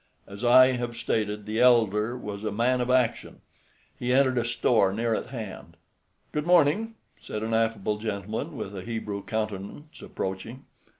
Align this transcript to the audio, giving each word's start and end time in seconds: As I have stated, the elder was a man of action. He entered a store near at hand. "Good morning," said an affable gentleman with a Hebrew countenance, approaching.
As 0.25 0.43
I 0.43 0.69
have 0.77 0.97
stated, 0.97 1.45
the 1.45 1.59
elder 1.61 2.17
was 2.17 2.43
a 2.43 2.51
man 2.51 2.81
of 2.81 2.89
action. 2.89 3.41
He 3.99 4.11
entered 4.11 4.39
a 4.39 4.43
store 4.45 4.91
near 4.91 5.13
at 5.13 5.27
hand. 5.27 5.77
"Good 6.31 6.47
morning," 6.47 6.95
said 7.19 7.43
an 7.43 7.53
affable 7.53 7.99
gentleman 7.99 8.57
with 8.57 8.75
a 8.75 8.81
Hebrew 8.81 9.23
countenance, 9.23 10.01
approaching. 10.01 10.65